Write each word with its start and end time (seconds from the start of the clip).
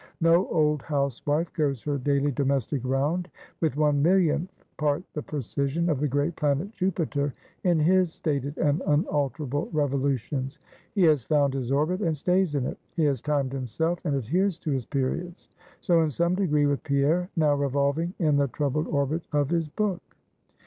No 0.19 0.47
old 0.47 0.81
housewife 0.81 1.53
goes 1.53 1.83
her 1.83 1.99
daily 1.99 2.31
domestic 2.31 2.81
round 2.83 3.29
with 3.59 3.77
one 3.77 4.01
millionth 4.01 4.49
part 4.79 5.03
the 5.13 5.21
precision 5.21 5.89
of 5.91 5.99
the 5.99 6.07
great 6.07 6.35
planet 6.35 6.71
Jupiter 6.71 7.35
in 7.63 7.77
his 7.77 8.11
stated 8.11 8.57
and 8.57 8.81
unalterable 8.87 9.69
revolutions. 9.71 10.57
He 10.95 11.03
has 11.03 11.23
found 11.23 11.53
his 11.53 11.71
orbit, 11.71 12.01
and 12.01 12.17
stays 12.17 12.55
in 12.55 12.65
it; 12.65 12.79
he 12.95 13.05
has 13.05 13.21
timed 13.21 13.53
himself, 13.53 14.03
and 14.03 14.15
adheres 14.15 14.57
to 14.61 14.71
his 14.71 14.87
periods. 14.87 15.49
So, 15.81 16.01
in 16.01 16.09
some 16.09 16.33
degree 16.33 16.65
with 16.65 16.81
Pierre, 16.81 17.29
now 17.35 17.53
revolving 17.53 18.15
in 18.17 18.37
the 18.37 18.47
troubled 18.47 18.87
orbit 18.87 19.21
of 19.31 19.51
his 19.51 19.67
book. 19.67 20.01